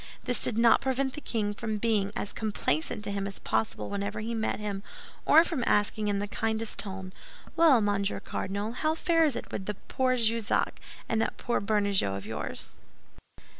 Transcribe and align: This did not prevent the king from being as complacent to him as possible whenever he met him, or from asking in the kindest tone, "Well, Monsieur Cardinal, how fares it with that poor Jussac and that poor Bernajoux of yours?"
This 0.23 0.41
did 0.41 0.57
not 0.57 0.81
prevent 0.81 1.13
the 1.13 1.21
king 1.21 1.53
from 1.53 1.77
being 1.77 2.11
as 2.15 2.33
complacent 2.33 3.03
to 3.03 3.11
him 3.11 3.27
as 3.27 3.37
possible 3.37 3.87
whenever 3.87 4.19
he 4.19 4.33
met 4.33 4.59
him, 4.59 4.81
or 5.27 5.43
from 5.43 5.63
asking 5.67 6.07
in 6.07 6.17
the 6.17 6.27
kindest 6.27 6.79
tone, 6.79 7.13
"Well, 7.55 7.81
Monsieur 7.81 8.19
Cardinal, 8.19 8.71
how 8.71 8.95
fares 8.95 9.35
it 9.35 9.51
with 9.51 9.67
that 9.67 9.87
poor 9.89 10.17
Jussac 10.17 10.79
and 11.07 11.21
that 11.21 11.37
poor 11.37 11.61
Bernajoux 11.61 12.17
of 12.17 12.25
yours?" 12.25 12.77